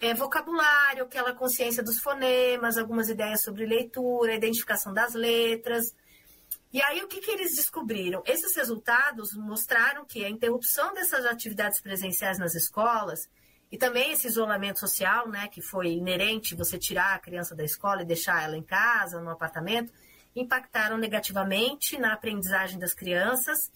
é, 0.00 0.14
vocabulário, 0.14 1.04
aquela 1.04 1.34
consciência 1.34 1.82
dos 1.82 1.98
fonemas, 1.98 2.78
algumas 2.78 3.08
ideias 3.08 3.42
sobre 3.42 3.66
leitura, 3.66 4.34
identificação 4.34 4.94
das 4.94 5.14
letras. 5.14 5.94
E 6.72 6.80
aí, 6.82 7.02
o 7.02 7.08
que, 7.08 7.20
que 7.20 7.30
eles 7.30 7.56
descobriram? 7.56 8.22
Esses 8.24 8.54
resultados 8.56 9.34
mostraram 9.34 10.04
que 10.06 10.24
a 10.24 10.30
interrupção 10.30 10.94
dessas 10.94 11.26
atividades 11.26 11.80
presenciais 11.80 12.38
nas 12.38 12.54
escolas 12.54 13.28
e 13.70 13.78
também 13.78 14.12
esse 14.12 14.26
isolamento 14.26 14.80
social, 14.80 15.28
né, 15.28 15.48
que 15.48 15.62
foi 15.62 15.92
inerente 15.92 16.56
você 16.56 16.76
tirar 16.76 17.14
a 17.14 17.18
criança 17.18 17.54
da 17.54 17.64
escola 17.64 18.02
e 18.02 18.06
deixar 18.06 18.42
ela 18.42 18.56
em 18.56 18.62
casa, 18.62 19.20
no 19.20 19.30
apartamento, 19.30 19.92
impactaram 20.34 20.96
negativamente 20.98 21.96
na 21.98 22.12
aprendizagem 22.12 22.78
das 22.78 22.94
crianças 22.94 23.70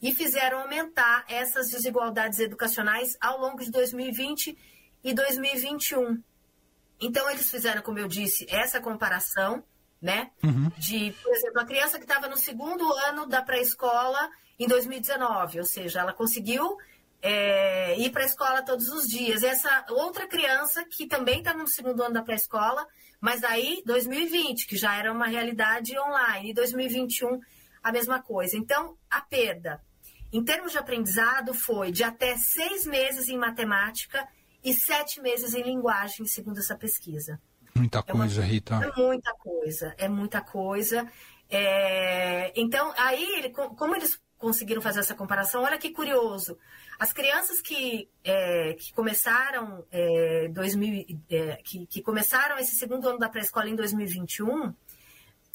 e 0.00 0.14
fizeram 0.14 0.60
aumentar 0.60 1.24
essas 1.28 1.70
desigualdades 1.70 2.38
educacionais 2.38 3.16
ao 3.20 3.38
longo 3.38 3.58
de 3.62 3.70
2020 3.70 4.56
e 5.02 5.14
2021. 5.14 6.22
Então, 7.00 7.28
eles 7.30 7.50
fizeram, 7.50 7.82
como 7.82 7.98
eu 7.98 8.06
disse, 8.06 8.46
essa 8.48 8.80
comparação, 8.80 9.64
né? 10.00 10.30
Uhum. 10.42 10.70
De, 10.78 11.12
por 11.22 11.32
exemplo, 11.32 11.60
a 11.60 11.64
criança 11.64 11.98
que 11.98 12.04
estava 12.04 12.28
no 12.28 12.36
segundo 12.36 12.90
ano 13.08 13.26
da 13.26 13.42
pré-escola 13.42 14.30
em 14.58 14.66
2019, 14.66 15.58
ou 15.58 15.64
seja, 15.64 16.00
ela 16.00 16.12
conseguiu 16.12 16.76
é, 17.22 17.98
ir 17.98 18.10
para 18.10 18.22
a 18.22 18.26
escola 18.26 18.62
todos 18.62 18.88
os 18.88 19.06
dias. 19.08 19.42
Essa 19.42 19.86
outra 19.90 20.26
criança 20.26 20.84
que 20.84 21.06
também 21.06 21.38
está 21.38 21.54
no 21.54 21.66
segundo 21.66 22.02
ano 22.02 22.14
da 22.14 22.22
pré-escola, 22.22 22.86
mas 23.20 23.44
aí 23.44 23.82
2020, 23.84 24.66
que 24.66 24.76
já 24.76 24.96
era 24.96 25.12
uma 25.12 25.26
realidade 25.26 25.98
online, 25.98 26.50
e 26.50 26.54
2021 26.54 27.40
a 27.82 27.92
mesma 27.92 28.22
coisa. 28.22 28.56
Então, 28.56 28.96
a 29.08 29.20
perda, 29.20 29.80
em 30.32 30.42
termos 30.42 30.72
de 30.72 30.78
aprendizado, 30.78 31.52
foi 31.54 31.90
de 31.90 32.04
até 32.04 32.36
seis 32.36 32.86
meses 32.86 33.28
em 33.28 33.36
matemática 33.36 34.26
e 34.62 34.74
sete 34.74 35.20
meses 35.20 35.54
em 35.54 35.62
linguagem, 35.62 36.26
segundo 36.26 36.58
essa 36.58 36.76
pesquisa. 36.76 37.40
Muita 37.74 38.02
coisa, 38.02 38.40
é 38.40 38.44
uma, 38.44 38.50
Rita. 38.50 38.74
É 38.74 39.00
muita 39.00 39.32
coisa, 39.34 39.94
é 39.96 40.08
muita 40.08 40.40
coisa. 40.40 41.10
É, 41.48 42.52
então, 42.54 42.92
aí, 42.96 43.52
como 43.76 43.96
eles 43.96 44.20
conseguiram 44.40 44.80
fazer 44.80 45.00
essa 45.00 45.14
comparação. 45.14 45.62
Olha 45.62 45.78
que 45.78 45.90
curioso. 45.90 46.58
As 47.00 47.14
crianças 47.14 47.62
que, 47.62 48.10
é, 48.22 48.74
que 48.74 48.92
começaram 48.92 49.86
é, 49.90 50.48
2000, 50.48 51.18
é, 51.30 51.56
que, 51.64 51.86
que, 51.86 52.02
começaram 52.02 52.58
esse 52.58 52.76
segundo 52.76 53.08
ano 53.08 53.18
da 53.18 53.30
pré-escola 53.30 53.70
em 53.70 53.74
2021, 53.74 54.74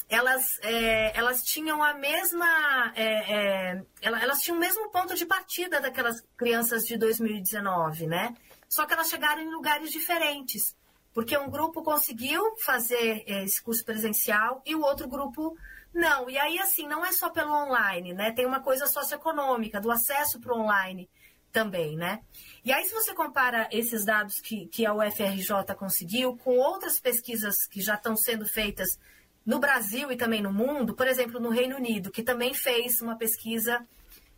elas, 0.08 0.58
é, 0.62 1.16
elas 1.16 1.44
tinham 1.44 1.84
a 1.84 1.94
mesma 1.94 2.92
é, 2.96 3.74
é, 3.74 3.84
elas 4.00 4.40
tinham 4.40 4.56
o 4.56 4.60
mesmo 4.60 4.90
ponto 4.90 5.14
de 5.14 5.24
partida 5.24 5.80
daquelas 5.80 6.20
crianças 6.36 6.84
de 6.84 6.96
2019, 6.96 8.08
né? 8.08 8.34
Só 8.68 8.84
que 8.84 8.92
elas 8.92 9.08
chegaram 9.08 9.40
em 9.40 9.48
lugares 9.48 9.92
diferentes, 9.92 10.76
porque 11.14 11.38
um 11.38 11.48
grupo 11.48 11.80
conseguiu 11.80 12.42
fazer 12.56 13.22
esse 13.24 13.62
curso 13.62 13.84
presencial 13.84 14.60
e 14.66 14.74
o 14.74 14.80
outro 14.80 15.06
grupo 15.06 15.56
não, 15.94 16.28
e 16.28 16.36
aí 16.36 16.58
assim, 16.58 16.88
não 16.88 17.04
é 17.04 17.12
só 17.12 17.30
pelo 17.30 17.54
online, 17.54 18.12
né? 18.12 18.32
Tem 18.32 18.44
uma 18.44 18.60
coisa 18.60 18.88
socioeconômica, 18.88 19.80
do 19.80 19.92
acesso 19.92 20.40
para 20.40 20.52
o 20.52 20.60
online 20.62 21.08
também, 21.52 21.96
né? 21.96 22.20
E 22.64 22.72
aí, 22.72 22.84
se 22.84 22.92
você 22.92 23.14
compara 23.14 23.68
esses 23.70 24.04
dados 24.04 24.40
que, 24.40 24.66
que 24.66 24.84
a 24.84 24.94
UFRJ 24.94 25.74
conseguiu 25.76 26.36
com 26.36 26.56
outras 26.58 27.00
pesquisas 27.00 27.66
que 27.66 27.80
já 27.80 27.94
estão 27.94 28.16
sendo 28.16 28.46
feitas 28.46 28.98
no 29.44 29.58
Brasil 29.58 30.10
e 30.10 30.16
também 30.16 30.42
no 30.42 30.52
mundo, 30.52 30.94
por 30.94 31.06
exemplo, 31.06 31.40
no 31.40 31.50
Reino 31.50 31.76
Unido, 31.76 32.10
que 32.10 32.22
também 32.22 32.52
fez 32.52 33.00
uma 33.00 33.16
pesquisa 33.16 33.86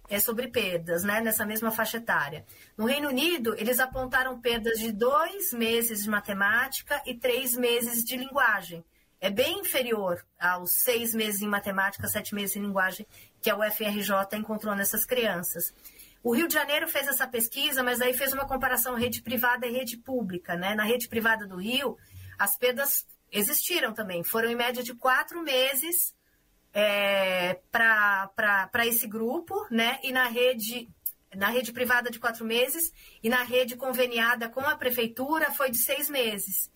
é, 0.08 0.18
sobre 0.20 0.48
perdas, 0.48 1.02
né, 1.02 1.20
nessa 1.20 1.44
mesma 1.44 1.70
faixa 1.70 1.96
etária. 1.96 2.44
No 2.76 2.86
Reino 2.86 3.08
Unido, 3.08 3.54
eles 3.58 3.80
apontaram 3.80 4.40
perdas 4.40 4.78
de 4.78 4.92
dois 4.92 5.52
meses 5.52 6.02
de 6.02 6.10
matemática 6.10 7.02
e 7.06 7.14
três 7.14 7.56
meses 7.56 8.04
de 8.04 8.16
linguagem 8.16 8.84
é 9.20 9.30
bem 9.30 9.60
inferior 9.60 10.24
aos 10.38 10.72
seis 10.72 11.12
meses 11.12 11.42
em 11.42 11.48
matemática, 11.48 12.06
sete 12.06 12.34
meses 12.34 12.54
em 12.54 12.62
linguagem 12.62 13.06
que 13.42 13.50
a 13.50 13.56
UFRJ 13.56 14.36
encontrou 14.36 14.76
nessas 14.76 15.04
crianças. 15.04 15.74
O 16.22 16.34
Rio 16.34 16.48
de 16.48 16.54
Janeiro 16.54 16.88
fez 16.88 17.06
essa 17.06 17.26
pesquisa, 17.26 17.82
mas 17.82 18.00
aí 18.00 18.12
fez 18.12 18.32
uma 18.32 18.46
comparação 18.46 18.94
rede 18.94 19.22
privada 19.22 19.66
e 19.66 19.72
rede 19.72 19.96
pública. 19.96 20.56
Né? 20.56 20.74
Na 20.74 20.84
rede 20.84 21.08
privada 21.08 21.46
do 21.46 21.56
Rio, 21.56 21.96
as 22.38 22.56
perdas 22.56 23.06
existiram 23.30 23.92
também. 23.92 24.24
Foram 24.24 24.50
em 24.50 24.56
média 24.56 24.82
de 24.82 24.94
quatro 24.94 25.42
meses 25.42 26.14
é, 26.72 27.60
para 27.70 28.86
esse 28.86 29.06
grupo, 29.06 29.66
né? 29.70 29.98
E 30.02 30.12
na 30.12 30.28
rede, 30.28 30.88
na 31.34 31.48
rede 31.48 31.72
privada 31.72 32.10
de 32.10 32.18
quatro 32.18 32.44
meses, 32.44 32.92
e 33.22 33.28
na 33.28 33.42
rede 33.42 33.76
conveniada 33.76 34.48
com 34.48 34.60
a 34.60 34.76
prefeitura 34.76 35.52
foi 35.52 35.70
de 35.70 35.78
seis 35.78 36.08
meses. 36.08 36.70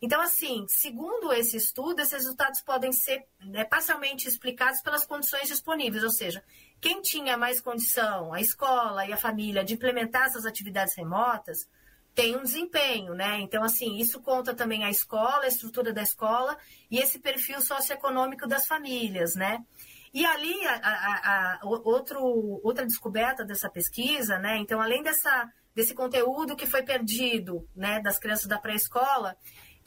Então, 0.00 0.20
assim, 0.20 0.64
segundo 0.68 1.32
esse 1.32 1.56
estudo, 1.56 2.00
esses 2.00 2.12
resultados 2.12 2.60
podem 2.62 2.92
ser 2.92 3.26
né, 3.40 3.64
parcialmente 3.64 4.28
explicados 4.28 4.80
pelas 4.80 5.04
condições 5.04 5.48
disponíveis, 5.48 6.04
ou 6.04 6.10
seja, 6.10 6.42
quem 6.80 7.02
tinha 7.02 7.36
mais 7.36 7.60
condição, 7.60 8.32
a 8.32 8.40
escola 8.40 9.04
e 9.06 9.12
a 9.12 9.16
família, 9.16 9.64
de 9.64 9.74
implementar 9.74 10.26
essas 10.26 10.46
atividades 10.46 10.94
remotas, 10.94 11.68
tem 12.14 12.36
um 12.36 12.42
desempenho, 12.42 13.14
né? 13.14 13.38
Então, 13.40 13.62
assim, 13.62 13.96
isso 13.96 14.20
conta 14.20 14.52
também 14.52 14.84
a 14.84 14.90
escola, 14.90 15.44
a 15.44 15.48
estrutura 15.48 15.92
da 15.92 16.02
escola 16.02 16.56
e 16.90 16.98
esse 16.98 17.20
perfil 17.20 17.60
socioeconômico 17.60 18.46
das 18.46 18.66
famílias, 18.66 19.36
né? 19.36 19.64
E 20.12 20.24
ali, 20.24 20.66
a, 20.66 20.74
a, 20.74 21.54
a, 21.54 21.60
outro, 21.62 22.20
outra 22.62 22.84
descoberta 22.86 23.44
dessa 23.44 23.68
pesquisa, 23.70 24.38
né? 24.38 24.56
Então, 24.58 24.80
além 24.80 25.00
dessa, 25.00 25.48
desse 25.74 25.94
conteúdo 25.94 26.56
que 26.56 26.66
foi 26.66 26.82
perdido, 26.82 27.68
né, 27.76 28.00
das 28.00 28.18
crianças 28.18 28.46
da 28.46 28.58
pré-escola, 28.58 29.36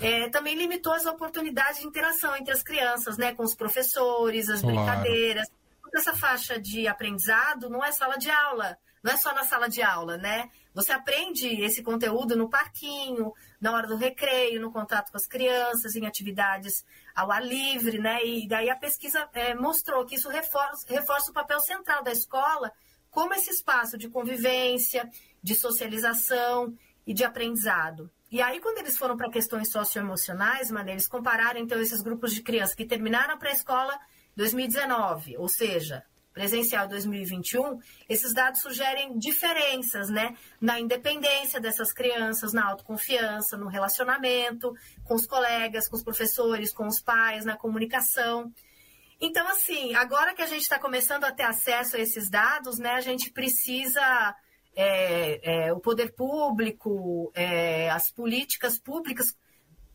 é, 0.01 0.29
também 0.29 0.55
limitou 0.55 0.93
as 0.93 1.05
oportunidades 1.05 1.79
de 1.79 1.87
interação 1.87 2.35
entre 2.35 2.53
as 2.53 2.63
crianças, 2.63 3.17
né, 3.17 3.33
com 3.33 3.43
os 3.43 3.55
professores, 3.55 4.49
as 4.49 4.61
claro. 4.61 4.75
brincadeiras. 4.75 5.47
Essa 5.93 6.15
faixa 6.15 6.59
de 6.59 6.87
aprendizado 6.87 7.69
não 7.69 7.83
é 7.83 7.91
sala 7.91 8.17
de 8.17 8.29
aula, 8.29 8.77
não 9.03 9.11
é 9.11 9.17
só 9.17 9.33
na 9.33 9.43
sala 9.43 9.67
de 9.67 9.81
aula, 9.81 10.17
né? 10.17 10.49
Você 10.73 10.93
aprende 10.93 11.47
esse 11.61 11.83
conteúdo 11.83 12.35
no 12.35 12.49
parquinho, 12.49 13.33
na 13.59 13.73
hora 13.73 13.87
do 13.87 13.97
recreio, 13.97 14.61
no 14.61 14.71
contato 14.71 15.11
com 15.11 15.17
as 15.17 15.27
crianças, 15.27 15.95
em 15.95 16.05
atividades 16.05 16.85
ao 17.13 17.29
ar 17.29 17.45
livre, 17.45 17.99
né? 17.99 18.23
E 18.23 18.47
daí 18.47 18.69
a 18.69 18.75
pesquisa 18.75 19.27
é, 19.33 19.53
mostrou 19.53 20.05
que 20.05 20.15
isso 20.15 20.29
reforça, 20.29 20.85
reforça 20.87 21.29
o 21.29 21.33
papel 21.33 21.59
central 21.59 22.03
da 22.03 22.11
escola 22.11 22.71
como 23.09 23.33
esse 23.33 23.51
espaço 23.51 23.97
de 23.97 24.07
convivência, 24.07 25.09
de 25.43 25.53
socialização 25.55 26.73
e 27.05 27.13
de 27.13 27.25
aprendizado. 27.25 28.09
E 28.31 28.41
aí, 28.41 28.61
quando 28.61 28.77
eles 28.77 28.97
foram 28.97 29.17
para 29.17 29.29
questões 29.29 29.69
socioemocionais, 29.69 30.71
mano, 30.71 30.89
eles 30.89 31.05
compararam 31.05 31.59
então 31.59 31.81
esses 31.81 32.01
grupos 32.01 32.33
de 32.33 32.41
crianças 32.41 32.73
que 32.73 32.85
terminaram 32.85 33.33
a 33.33 33.37
pré-escola 33.37 33.99
2019, 34.37 35.37
ou 35.37 35.49
seja, 35.49 36.01
presencial 36.33 36.87
2021, 36.87 37.79
esses 38.07 38.33
dados 38.33 38.61
sugerem 38.61 39.19
diferenças, 39.19 40.09
né, 40.09 40.33
na 40.61 40.79
independência 40.79 41.59
dessas 41.59 41.91
crianças, 41.91 42.53
na 42.53 42.65
autoconfiança, 42.69 43.57
no 43.57 43.67
relacionamento 43.67 44.73
com 45.03 45.15
os 45.15 45.25
colegas, 45.25 45.89
com 45.89 45.97
os 45.97 46.03
professores, 46.03 46.73
com 46.73 46.87
os 46.87 47.01
pais, 47.01 47.43
na 47.43 47.57
comunicação. 47.57 48.49
Então, 49.19 49.45
assim, 49.49 49.93
agora 49.93 50.33
que 50.33 50.41
a 50.41 50.47
gente 50.47 50.61
está 50.61 50.79
começando 50.79 51.25
a 51.25 51.33
ter 51.33 51.43
acesso 51.43 51.97
a 51.97 51.99
esses 51.99 52.29
dados, 52.29 52.79
né, 52.79 52.91
a 52.91 53.01
gente 53.01 53.29
precisa 53.29 54.33
é, 54.75 55.67
é, 55.67 55.73
o 55.73 55.79
poder 55.79 56.13
público, 56.13 57.31
é, 57.35 57.89
as 57.89 58.11
políticas 58.11 58.79
públicas 58.79 59.35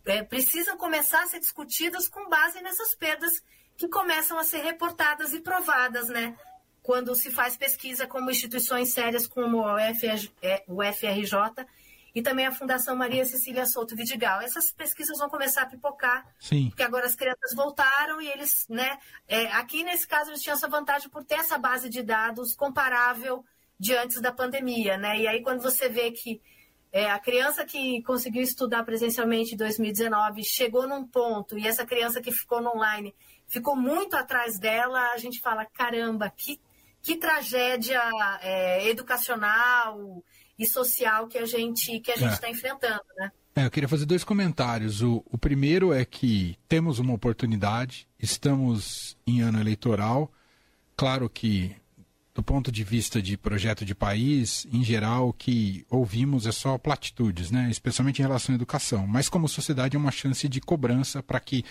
é, 0.05 0.23
precisam 0.23 0.77
começar 0.77 1.23
a 1.23 1.27
ser 1.27 1.41
discutidas 1.41 2.09
com 2.09 2.29
base 2.29 2.61
nessas 2.61 2.95
perdas 2.95 3.43
que 3.77 3.89
começam 3.89 4.39
a 4.39 4.45
ser 4.45 4.59
reportadas 4.59 5.33
e 5.33 5.41
provadas, 5.41 6.09
né? 6.09 6.37
Quando 6.83 7.15
se 7.15 7.31
faz 7.31 7.57
pesquisa 7.57 8.07
como 8.07 8.31
instituições 8.31 8.93
sérias 8.93 9.27
como 9.27 9.59
o 9.59 9.75
UFRJ, 9.75 10.33
o 10.69 10.83
FRJ 10.83 11.67
e 12.15 12.23
também 12.23 12.47
a 12.47 12.53
Fundação 12.53 12.97
Maria 12.97 13.27
Cecília 13.27 13.67
Souto 13.67 13.95
Vidigal. 13.95 14.41
Essas 14.41 14.73
pesquisas 14.73 15.19
vão 15.19 15.29
começar 15.29 15.63
a 15.63 15.67
pipocar, 15.67 16.27
Sim. 16.41 16.69
porque 16.69 16.83
agora 16.83 17.05
as 17.05 17.15
crianças 17.15 17.53
voltaram 17.55 18.23
e 18.23 18.29
eles, 18.29 18.67
né? 18.71 18.99
É, 19.29 19.49
aqui 19.49 19.85
nesse 19.85 20.07
caso 20.07 20.31
eles 20.31 20.41
tinham 20.41 20.57
essa 20.57 20.69
vantagem 20.69 21.11
por 21.11 21.25
ter 21.25 21.35
essa 21.35 21.59
base 21.59 21.91
de 21.91 22.03
dados 22.03 22.55
comparável 22.55 23.45
de 23.79 23.95
antes 23.95 24.21
da 24.21 24.33
pandemia, 24.33 24.97
né? 24.97 25.19
E 25.21 25.27
aí 25.27 25.43
quando 25.43 25.63
você 25.63 25.89
vê 25.89 26.11
que 26.11 26.41
é, 26.93 27.11
a 27.11 27.19
criança 27.19 27.65
que 27.65 28.03
conseguiu 28.03 28.43
estudar 28.43 28.85
presencialmente 28.85 29.55
em 29.55 29.57
2019 29.57 30.43
chegou 30.45 30.89
num 30.89 31.07
ponto 31.07 31.59
e 31.59 31.67
essa 31.67 31.85
criança 31.85 32.21
que 32.21 32.33
ficou 32.33 32.61
no 32.61 32.71
online 32.71 33.15
ficou 33.47 33.77
muito 33.77 34.17
atrás 34.17 34.59
dela, 34.59 35.13
a 35.13 35.19
gente 35.19 35.41
fala, 35.41 35.67
caramba, 35.67 36.31
que, 36.35 36.61
que 37.03 37.17
tragédia 37.17 38.01
é, 38.41 38.89
educacional 38.89 40.25
e 40.59 40.67
social 40.67 41.29
que 41.29 41.39
a 41.39 41.45
gente 41.45 42.01
que 42.01 42.11
a 42.11 42.17
gente 42.17 42.33
está 42.33 42.49
é. 42.49 42.51
enfrentando, 42.51 43.05
né? 43.17 43.31
É, 43.55 43.65
eu 43.65 43.71
queria 43.71 43.89
fazer 43.89 44.05
dois 44.05 44.23
comentários. 44.23 45.01
O, 45.01 45.25
o 45.31 45.39
primeiro 45.39 45.91
é 45.91 46.05
que 46.05 46.59
temos 46.69 46.99
uma 46.99 47.15
oportunidade, 47.15 48.07
estamos 48.19 49.17
em 49.27 49.41
ano 49.41 49.59
eleitoral. 49.59 50.31
Claro 50.95 51.29
que 51.31 51.75
do 52.37 52.43
ponto 52.43 52.71
de 52.71 52.85
vista 52.85 53.23
de 53.23 53.35
projeto 53.35 53.83
de 53.83 53.95
país, 53.95 54.67
em 54.71 54.85
geral, 54.85 55.31
o 55.31 55.33
que 55.33 55.87
ouvimos 55.89 56.47
é 56.47 56.53
só 56.53 56.77
platitudes, 56.77 57.51
né? 57.51 57.69
especialmente 57.71 58.19
em 58.19 58.23
relação 58.23 58.55
à 58.55 58.57
educação. 58.57 59.07
Mas, 59.07 59.27
como 59.27 59.49
sociedade, 59.49 59.97
é 59.97 59.99
uma 59.99 60.11
chance 60.11 60.47
de 60.47 60.61
cobrança 60.61 61.23
para 61.23 61.41
que 61.41 61.65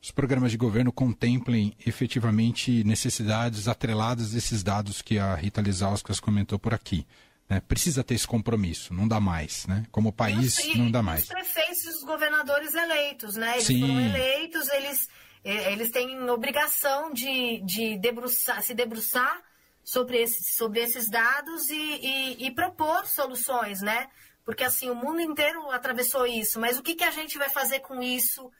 os 0.00 0.12
programas 0.12 0.52
de 0.52 0.56
governo 0.56 0.92
contemplem 0.92 1.74
efetivamente 1.84 2.84
necessidades 2.84 3.66
atreladas 3.66 4.30
desses 4.30 4.62
dados 4.62 5.02
que 5.02 5.18
a 5.18 5.34
Rita 5.34 5.60
Lizauskas 5.60 6.20
comentou 6.20 6.56
por 6.56 6.72
aqui. 6.72 7.04
Né? 7.48 7.60
Precisa 7.60 8.04
ter 8.04 8.14
esse 8.14 8.26
compromisso, 8.26 8.94
não 8.94 9.08
dá 9.08 9.18
mais. 9.18 9.66
Né? 9.66 9.84
Como 9.90 10.12
país, 10.12 10.56
e, 10.60 10.78
não 10.78 10.88
dá 10.88 11.02
mais. 11.02 11.22
Os 11.22 11.28
prefeitos 11.30 11.84
e 11.84 11.88
os 11.88 12.04
governadores 12.04 12.72
eleitos, 12.74 13.34
né? 13.34 13.54
Eles 13.54 13.64
Sim. 13.64 13.80
foram 13.80 14.00
eleitos, 14.00 14.68
eles, 14.68 15.08
eh, 15.44 15.72
eles 15.72 15.90
têm 15.90 16.30
obrigação 16.30 17.12
de, 17.12 17.60
de 17.64 17.98
debruçar, 17.98 18.62
se 18.62 18.72
debruçar 18.72 19.42
sobre, 19.84 20.22
esse, 20.22 20.54
sobre 20.54 20.80
esses 20.80 21.08
dados 21.08 21.68
e, 21.68 21.74
e, 21.74 22.46
e, 22.46 22.54
propor 22.54 23.06
soluções, 23.06 23.80
né? 23.80 24.08
Porque 24.44 24.64
assim, 24.64 24.90
o 24.90 24.94
mundo 24.94 25.20
inteiro 25.20 25.70
atravessou 25.70 26.26
isso, 26.26 26.60
mas 26.60 26.78
o 26.78 26.82
que, 26.82 26.94
que 26.94 27.04
a 27.04 27.10
gente 27.10 27.38
vai 27.38 27.48
fazer 27.48 27.80
com 27.80 28.02
isso, 28.02 28.50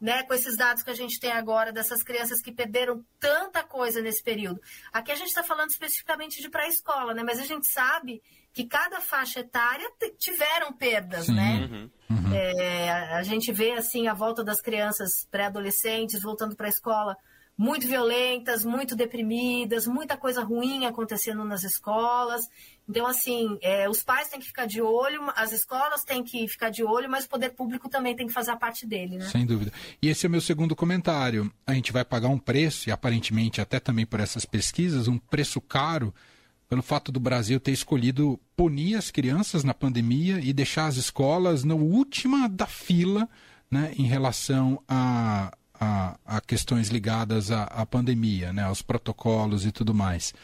né? 0.00 0.22
Com 0.22 0.34
esses 0.34 0.56
dados 0.56 0.82
que 0.82 0.90
a 0.90 0.94
gente 0.94 1.18
tem 1.18 1.32
agora, 1.32 1.72
dessas 1.72 2.02
crianças 2.02 2.40
que 2.40 2.52
perderam 2.52 3.04
tanta 3.18 3.62
coisa 3.62 4.00
nesse 4.00 4.22
período. 4.22 4.60
Aqui 4.92 5.10
a 5.12 5.16
gente 5.16 5.28
está 5.28 5.42
falando 5.42 5.70
especificamente 5.70 6.40
de 6.40 6.48
pré-escola, 6.48 7.14
né? 7.14 7.22
Mas 7.24 7.40
a 7.40 7.44
gente 7.44 7.66
sabe 7.66 8.22
que 8.52 8.64
cada 8.64 9.00
faixa 9.00 9.40
etária 9.40 9.88
tiveram 10.18 10.72
perdas, 10.72 11.26
Sim. 11.26 11.34
né? 11.34 11.68
Uhum. 11.70 11.90
Uhum. 12.10 12.34
É, 12.34 12.90
a 12.90 13.22
gente 13.22 13.52
vê 13.52 13.72
assim 13.72 14.08
a 14.08 14.14
volta 14.14 14.42
das 14.42 14.60
crianças 14.60 15.26
pré-adolescentes 15.30 16.22
voltando 16.22 16.56
para 16.56 16.66
a 16.66 16.70
escola 16.70 17.16
muito 17.58 17.88
violentas, 17.88 18.64
muito 18.64 18.94
deprimidas, 18.94 19.84
muita 19.84 20.16
coisa 20.16 20.44
ruim 20.44 20.86
acontecendo 20.86 21.44
nas 21.44 21.64
escolas. 21.64 22.48
Então, 22.88 23.04
assim, 23.04 23.58
é, 23.60 23.90
os 23.90 24.00
pais 24.00 24.28
têm 24.28 24.38
que 24.38 24.46
ficar 24.46 24.64
de 24.64 24.80
olho, 24.80 25.22
as 25.34 25.50
escolas 25.50 26.04
têm 26.04 26.22
que 26.22 26.46
ficar 26.46 26.70
de 26.70 26.84
olho, 26.84 27.10
mas 27.10 27.24
o 27.24 27.28
poder 27.28 27.50
público 27.50 27.88
também 27.88 28.14
tem 28.14 28.28
que 28.28 28.32
fazer 28.32 28.52
a 28.52 28.56
parte 28.56 28.86
dele, 28.86 29.18
né? 29.18 29.26
Sem 29.26 29.44
dúvida. 29.44 29.72
E 30.00 30.08
esse 30.08 30.24
é 30.24 30.28
o 30.28 30.30
meu 30.30 30.40
segundo 30.40 30.76
comentário. 30.76 31.52
A 31.66 31.74
gente 31.74 31.92
vai 31.92 32.04
pagar 32.04 32.28
um 32.28 32.38
preço, 32.38 32.88
e 32.88 32.92
aparentemente 32.92 33.60
até 33.60 33.80
também 33.80 34.06
por 34.06 34.20
essas 34.20 34.46
pesquisas, 34.46 35.08
um 35.08 35.18
preço 35.18 35.60
caro 35.60 36.14
pelo 36.68 36.82
fato 36.82 37.10
do 37.10 37.18
Brasil 37.18 37.58
ter 37.58 37.72
escolhido 37.72 38.38
punir 38.54 38.94
as 38.94 39.10
crianças 39.10 39.64
na 39.64 39.74
pandemia 39.74 40.38
e 40.38 40.52
deixar 40.52 40.86
as 40.86 40.96
escolas 40.96 41.64
na 41.64 41.74
última 41.74 42.48
da 42.48 42.66
fila 42.66 43.28
né, 43.70 43.92
em 43.98 44.04
relação 44.04 44.80
a, 44.86 45.52
a, 45.80 46.16
a 46.26 46.40
questões 46.40 46.88
ligadas 46.88 47.50
à, 47.50 47.64
à, 47.64 47.86
pandemia, 47.86 48.52
né, 48.52 48.64
aos 48.64 48.82
protocolos 48.82 49.64
e 49.64 49.72
tudo 49.72 49.94
mais. 49.94 50.34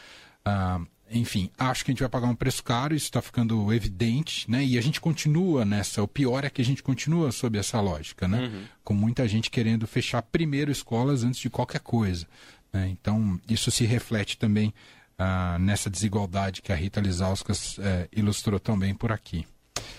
Ah, 0.43 0.79
enfim, 1.09 1.51
acho 1.57 1.85
que 1.85 1.91
a 1.91 1.93
gente 1.93 1.99
vai 1.99 2.09
pagar 2.09 2.27
um 2.27 2.35
preço 2.35 2.63
caro, 2.63 2.95
isso 2.95 3.05
está 3.05 3.21
ficando 3.21 3.71
evidente, 3.71 4.49
né? 4.49 4.63
E 4.63 4.75
a 4.75 4.81
gente 4.81 4.99
continua 4.99 5.63
nessa. 5.63 6.01
O 6.01 6.07
pior 6.07 6.43
é 6.43 6.49
que 6.49 6.61
a 6.61 6.65
gente 6.65 6.81
continua 6.81 7.31
sob 7.31 7.59
essa 7.59 7.79
lógica, 7.79 8.27
né? 8.27 8.39
Uhum. 8.39 8.63
Com 8.83 8.93
muita 8.95 9.27
gente 9.27 9.51
querendo 9.51 9.85
fechar 9.85 10.23
primeiro 10.23 10.71
escolas 10.71 11.23
antes 11.23 11.39
de 11.39 11.49
qualquer 11.49 11.81
coisa. 11.81 12.27
Né? 12.73 12.89
Então, 12.89 13.39
isso 13.47 13.69
se 13.69 13.85
reflete 13.85 14.35
também 14.35 14.73
ah, 15.17 15.57
nessa 15.59 15.91
desigualdade 15.91 16.63
que 16.63 16.71
a 16.71 16.75
Rita 16.75 16.99
Lizauskas 16.99 17.77
eh, 17.79 18.09
ilustrou 18.11 18.59
também 18.59 18.95
por 18.95 19.11
aqui. 19.11 19.45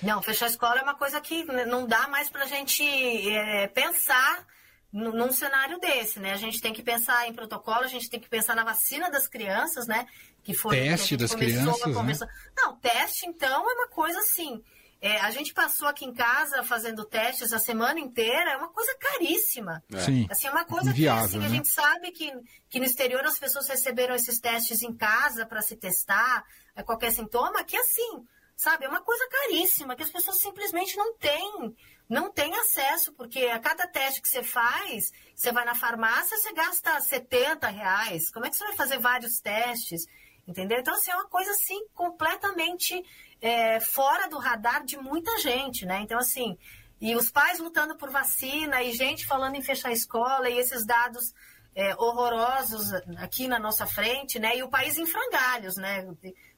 Não, 0.02 0.21
fechar 0.21 0.47
a 0.47 0.50
escola 0.50 0.81
é 0.81 0.83
uma 0.83 0.95
coisa 0.95 1.21
que 1.21 1.45
não 1.45 1.87
dá 1.87 2.09
mais 2.09 2.28
para 2.28 2.45
a 2.45 2.47
gente 2.47 2.83
é, 3.31 3.66
pensar 3.69 4.45
num 4.93 5.33
cenário 5.33 5.78
desse, 5.78 6.19
né? 6.19 6.33
A 6.33 6.37
gente 6.37 6.61
tem 6.61 6.73
que 6.73 6.83
pensar 6.83 7.28
em 7.28 7.35
protocolo, 7.35 7.85
a 7.85 7.88
gente 7.88 8.09
tem 8.09 8.21
que 8.21 8.28
pensar 8.28 8.55
na 8.55 8.64
vacina 8.64 9.11
das 9.11 9.28
crianças, 9.28 9.87
né? 9.87 10.07
Que 10.43 10.55
foi 10.55 10.76
teste 10.76 11.09
que 11.09 11.16
das 11.16 11.35
crianças, 11.35 11.95
né? 11.95 12.28
Não, 12.57 12.76
teste 12.76 13.26
então 13.26 13.69
é 13.71 13.75
uma 13.75 13.88
coisa 13.88 14.19
assim. 14.21 14.62
É, 15.00 15.21
a 15.21 15.31
gente 15.31 15.52
passou 15.52 15.87
aqui 15.87 16.05
em 16.05 16.14
casa 16.14 16.62
fazendo 16.62 17.05
testes 17.05 17.52
a 17.52 17.59
semana 17.59 18.00
inteira, 18.00 18.52
é 18.52 18.57
uma 18.57 18.71
coisa 18.71 18.95
caríssima. 18.99 19.83
É. 19.93 20.00
Sim. 20.00 20.26
Assim, 20.31 20.47
é 20.47 20.50
uma 20.50 20.64
coisa 20.64 20.90
Inviável, 20.90 21.23
que, 21.23 21.26
assim, 21.28 21.38
né? 21.38 21.47
a 21.47 21.49
gente 21.50 21.69
sabe 21.69 22.11
que, 22.12 22.33
que 22.69 22.78
no 22.78 22.87
exterior 22.87 23.25
as 23.25 23.38
pessoas 23.38 23.69
receberam 23.69 24.14
esses 24.14 24.40
testes 24.40 24.83
em 24.83 24.95
casa 24.97 25.45
para 25.45 25.61
se 25.61 25.76
testar 25.76 26.45
é, 26.75 26.83
qualquer 26.83 27.12
sintoma, 27.12 27.62
que 27.62 27.76
assim, 27.76 28.25
sabe, 28.57 28.87
é 28.87 28.88
uma 28.88 29.02
coisa 29.02 29.28
caríssima, 29.28 29.95
que 29.95 30.02
as 30.02 30.11
pessoas 30.11 30.38
simplesmente 30.40 30.97
não 30.97 31.14
têm 31.19 31.76
não 32.09 32.31
tem 32.31 32.55
acesso, 32.55 33.13
porque 33.13 33.47
a 33.47 33.59
cada 33.59 33.87
teste 33.87 34.23
que 34.23 34.29
você 34.29 34.43
faz, 34.43 35.13
você 35.35 35.51
vai 35.51 35.65
na 35.65 35.75
farmácia, 35.75 36.37
você 36.37 36.53
gasta 36.53 37.01
70 37.01 37.67
reais. 37.69 38.31
Como 38.31 38.47
é 38.47 38.51
que 38.51 38.57
você 38.57 38.65
vai 38.65 38.77
fazer 38.77 38.99
vários 38.99 39.41
testes? 39.41 40.07
Entendeu? 40.47 40.79
Então, 40.79 40.95
assim, 40.95 41.11
é 41.11 41.17
uma 41.17 41.29
coisa, 41.29 41.51
assim, 41.51 41.87
completamente 41.93 43.05
é, 43.41 43.81
fora 43.81 44.29
do 44.29 44.39
radar 44.39 44.85
de 44.85 44.97
muita 44.97 45.37
gente, 45.39 45.85
né? 45.85 46.01
Então, 46.01 46.19
assim, 46.19 46.57
e 47.01 47.17
os 47.17 47.31
pais 47.31 47.59
lutando 47.59 47.97
por 47.97 48.11
vacina, 48.11 48.83
e 48.83 48.93
gente 48.93 49.27
falando 49.27 49.57
em 49.57 49.63
fechar 49.63 49.89
a 49.89 49.93
escola, 49.93 50.49
e 50.49 50.59
esses 50.59 50.87
dados 50.87 51.35
é, 51.75 51.95
horrorosos 51.97 52.93
aqui 53.19 53.49
na 53.49 53.59
nossa 53.59 53.85
frente, 53.85 54.39
né? 54.39 54.57
E 54.57 54.63
o 54.63 54.69
país 54.69 54.97
em 54.97 55.05
frangalhos, 55.05 55.77
né? 55.77 56.07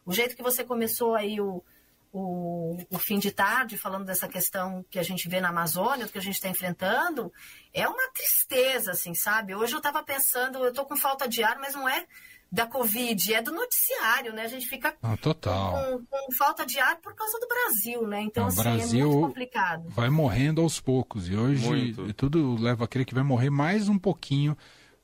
O 0.04 0.12
jeito 0.12 0.36
que 0.36 0.42
você 0.42 0.62
começou 0.62 1.14
aí 1.14 1.40
o 1.40 1.64
o, 2.12 2.76
o, 2.90 2.98
fim 2.98 3.18
de 3.18 3.30
tarde, 3.30 3.76
falando 3.76 4.04
dessa 4.04 4.28
questão 4.28 4.84
que 4.90 4.98
a 4.98 5.02
gente 5.02 5.28
vê 5.28 5.40
na 5.40 5.50
Amazônia, 5.50 6.06
do 6.06 6.12
que 6.12 6.18
a 6.18 6.22
gente 6.22 6.34
está 6.34 6.48
enfrentando, 6.48 7.32
é 7.72 7.86
uma 7.88 8.10
tristeza, 8.12 8.92
assim, 8.92 9.14
sabe? 9.14 9.54
Hoje 9.54 9.74
eu 9.74 9.78
estava 9.78 10.02
pensando, 10.02 10.58
eu 10.58 10.70
estou 10.70 10.84
com 10.84 10.96
falta 10.96 11.28
de 11.28 11.42
ar, 11.42 11.58
mas 11.58 11.74
não 11.74 11.88
é 11.88 12.06
da 12.50 12.66
Covid, 12.66 13.34
é 13.34 13.42
do 13.42 13.52
noticiário, 13.52 14.32
né? 14.32 14.42
A 14.42 14.48
gente 14.48 14.66
fica 14.66 14.96
ah, 15.02 15.16
total. 15.18 15.72
Com, 15.72 16.06
com, 16.06 16.32
falta 16.32 16.64
de 16.64 16.78
ar 16.78 16.96
por 16.96 17.14
causa 17.14 17.38
do 17.38 17.46
Brasil, 17.46 18.06
né? 18.06 18.22
Então, 18.22 18.46
assim, 18.46 18.62
Brasil 18.62 19.00
é 19.00 19.04
muito 19.04 19.26
complicado. 19.26 19.88
Vai 19.90 20.08
morrendo 20.08 20.62
aos 20.62 20.80
poucos. 20.80 21.28
E 21.28 21.36
hoje 21.36 21.66
muito. 21.66 22.14
tudo 22.14 22.56
leva 22.58 22.84
a 22.84 22.88
crer 22.88 23.04
que 23.04 23.14
vai 23.14 23.22
morrer 23.22 23.50
mais 23.50 23.88
um 23.88 23.98
pouquinho 23.98 24.56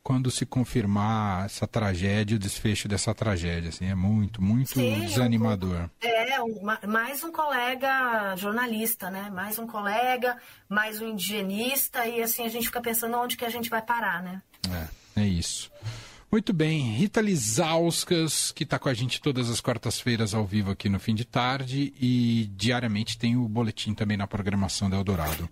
quando 0.04 0.30
se 0.30 0.44
confirmar 0.44 1.46
essa 1.46 1.66
tragédia, 1.66 2.36
o 2.36 2.38
desfecho 2.38 2.86
dessa 2.86 3.14
tragédia, 3.14 3.70
assim, 3.70 3.86
é 3.86 3.94
muito, 3.94 4.42
muito 4.42 4.74
Sim, 4.74 5.00
desanimador. 5.00 5.88
é, 6.02 6.86
mais 6.86 7.24
um 7.24 7.32
colega 7.32 8.36
jornalista, 8.36 9.10
né? 9.10 9.30
Mais 9.30 9.58
um 9.58 9.66
colega, 9.66 10.36
mais 10.68 11.00
um 11.00 11.08
indigenista, 11.08 12.06
e 12.06 12.22
assim 12.22 12.44
a 12.44 12.50
gente 12.50 12.66
fica 12.66 12.82
pensando 12.82 13.16
onde 13.16 13.34
que 13.34 13.46
a 13.46 13.48
gente 13.48 13.70
vai 13.70 13.80
parar, 13.80 14.22
né? 14.22 14.42
É, 15.16 15.22
é 15.22 15.26
isso. 15.26 15.72
Muito 16.30 16.52
bem, 16.52 16.96
Rita 16.96 17.22
Lizauskas, 17.22 18.52
que 18.52 18.64
está 18.64 18.78
com 18.78 18.90
a 18.90 18.94
gente 18.94 19.22
todas 19.22 19.48
as 19.48 19.60
quartas-feiras 19.60 20.34
ao 20.34 20.44
vivo 20.44 20.72
aqui 20.72 20.88
no 20.88 20.98
fim 20.98 21.14
de 21.14 21.24
tarde 21.24 21.94
e 21.98 22.50
diariamente 22.56 23.16
tem 23.16 23.36
o 23.36 23.48
boletim 23.48 23.94
também 23.94 24.16
na 24.16 24.26
programação 24.26 24.90
da 24.90 24.96
Eldorado. 24.96 25.48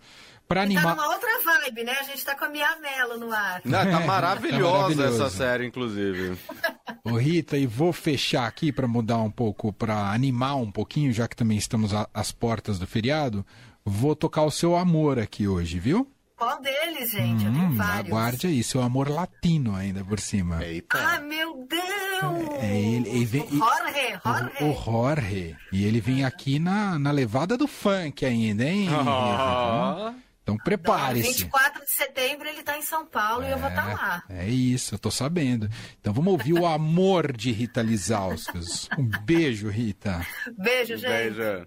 Para 0.52 0.60
tá 0.60 0.64
animar. 0.64 0.82
Tá 0.84 0.94
numa 0.94 1.14
outra 1.14 1.30
vibe, 1.44 1.84
né? 1.84 1.92
A 1.98 2.02
gente 2.02 2.22
tá 2.22 2.34
com 2.34 2.44
a 2.44 2.48
Mia 2.50 2.76
Mello 2.76 3.18
no 3.18 3.32
ar. 3.32 3.62
Não, 3.64 3.78
tá 3.78 4.00
maravilhosa 4.04 5.02
tá 5.02 5.08
essa 5.08 5.30
série, 5.30 5.66
inclusive. 5.66 6.36
Ô 7.02 7.16
Rita, 7.16 7.56
e 7.56 7.66
vou 7.66 7.90
fechar 7.90 8.46
aqui 8.46 8.70
para 8.70 8.86
mudar 8.86 9.16
um 9.16 9.30
pouco, 9.30 9.72
para 9.72 10.12
animar 10.12 10.56
um 10.56 10.70
pouquinho, 10.70 11.10
já 11.10 11.26
que 11.26 11.34
também 11.34 11.56
estamos 11.56 11.92
às 12.12 12.32
portas 12.32 12.78
do 12.78 12.86
feriado. 12.86 13.46
Vou 13.82 14.14
tocar 14.14 14.42
o 14.42 14.50
seu 14.50 14.76
amor 14.76 15.18
aqui 15.18 15.48
hoje, 15.48 15.78
viu? 15.78 16.06
Qual 16.36 16.60
deles, 16.60 17.10
gente? 17.10 17.44
Hum, 17.44 17.48
Eu 17.48 17.52
tenho 17.52 17.64
hum, 17.68 17.76
vários. 17.76 18.06
Aguarde 18.12 18.46
aí, 18.46 18.62
seu 18.62 18.82
amor 18.82 19.08
latino 19.08 19.74
ainda 19.74 20.04
por 20.04 20.20
cima. 20.20 20.62
Eita. 20.62 20.98
Ah, 20.98 21.20
meu 21.20 21.66
Deus! 21.66 22.60
É, 22.60 22.76
ele, 22.76 23.08
ele 23.08 23.24
vem, 23.24 23.42
o 23.42 23.56
Jorge, 23.56 24.20
Jorge. 24.22 24.64
O, 24.64 24.70
o 24.70 24.84
Jorge. 24.84 25.56
E 25.72 25.84
ele 25.84 26.00
vem 26.00 26.24
aqui 26.24 26.58
na, 26.58 26.98
na 26.98 27.10
levada 27.10 27.56
do 27.56 27.66
funk 27.66 28.26
ainda, 28.26 28.64
hein? 28.64 28.88
Oh. 28.90 30.12
Então 30.42 30.56
prepare-se. 30.56 31.44
24 31.44 31.84
de 31.84 31.90
setembro 31.90 32.48
ele 32.48 32.60
está 32.60 32.76
em 32.76 32.82
São 32.82 33.06
Paulo 33.06 33.44
é, 33.44 33.48
e 33.48 33.52
eu 33.52 33.58
vou 33.58 33.68
estar 33.68 33.86
tá 33.86 33.92
lá. 33.92 34.24
É 34.28 34.48
isso, 34.48 34.94
eu 34.94 34.96
estou 34.96 35.12
sabendo. 35.12 35.68
Então 36.00 36.12
vamos 36.12 36.32
ouvir 36.32 36.54
o 36.54 36.66
amor 36.66 37.32
de 37.32 37.52
Rita 37.52 37.80
Lizauskas. 37.80 38.88
Um 38.98 39.08
beijo, 39.24 39.68
Rita. 39.68 40.26
Beijo, 40.58 40.96
gente. 40.96 41.34
Beijo. 41.34 41.66